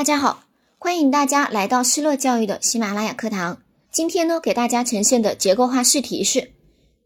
[0.00, 0.44] 大家好，
[0.78, 3.60] 欢迎大家来到施乐教育的喜马拉雅课堂。
[3.90, 6.52] 今天呢，给大家呈现的结构化试题是：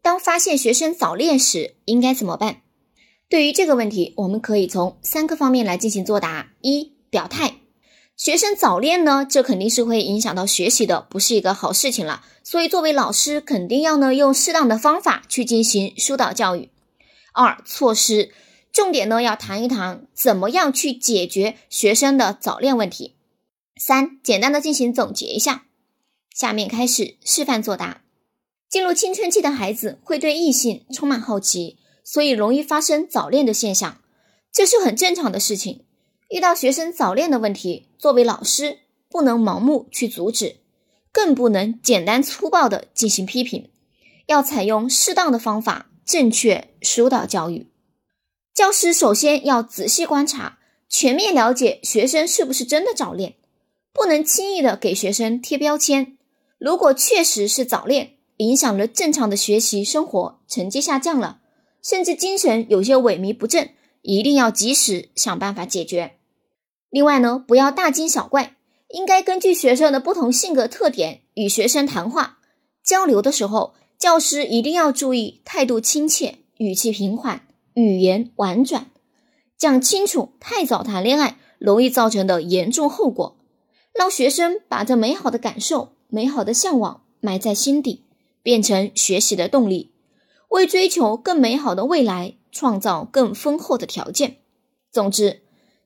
[0.01, 2.61] 当发现学生早恋时，应该怎么办？
[3.27, 6.53] 对于这个问题，我们可以从三个方面来进行作答。
[6.61, 7.55] 一、表态，
[8.15, 12.23] 学生早恋呢，这肯定是会影响到学习的，不是一个好事情了。
[12.45, 16.69] 所以，作为老师，肯定要呢用适当的方法去进行疏导教育。
[17.33, 18.31] 二、措施。
[18.75, 23.15] 重点呢，要谈一谈怎么样去解决学生的早恋问题。
[23.77, 25.67] 三，简单的进行总结一下。
[26.35, 28.01] 下面开始示范作答。
[28.67, 34.01] 进入青春期的孩子会对异性充满好奇，所以容易发生早恋的现象，
[34.51, 35.85] 这是很正常的事情。
[36.29, 40.57] 遇到学生早恋的问题，作为老师不能盲目去阻止，
[41.13, 43.69] 更不能简单粗暴的进行批评，
[44.25, 47.67] 要采用适当的方法，正确疏导教育。
[48.55, 53.35] 教师首先要仔细观察，全面了解学生是不是真的早恋，
[53.91, 56.17] 不能轻易的给学生贴标签。
[56.57, 61.41] 如果确实是早恋，影响了正常的学习生活，成绩下降了，
[61.83, 63.71] 甚至精神有些萎靡不振，
[64.03, 66.15] 一定要及时想办法解决。
[66.89, 68.55] 另外呢，不要大惊小怪，
[68.87, 72.37] 应该根据学生的不同性格特点与学生谈话
[72.81, 77.44] 交流的时候，教师一定要注意态度亲切，语气平缓。
[77.75, 78.89] 语言婉转，
[79.57, 83.35] 讲清楚太早谈恋爱容易造成的严重后果，
[83.93, 88.05] 让学生把这美好的感受、美好的向往埋在心底，
[88.41, 89.91] 变成学习的动力，
[90.47, 94.37] 为追求更美好的未来创造更丰厚的条件。
[94.89, 95.41] 总之，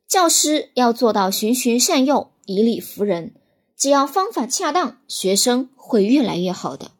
[0.07, 3.33] 教师要做到循循善诱，以理服人，
[3.75, 6.91] 只要方法恰当，学生会越来越好的。